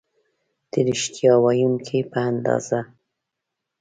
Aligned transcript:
د 0.71 0.73
ریښتیا 0.87 1.33
ویونکي 1.43 1.99
په 2.11 2.17
اندازه 2.29 2.79